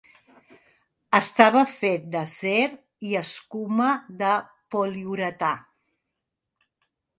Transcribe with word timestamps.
Estava 1.17 1.61
fet 1.73 2.07
d'acer 2.15 2.55
i 3.11 3.13
escuma 3.21 3.93
de 4.23 4.33
poliuretà. 4.77 5.55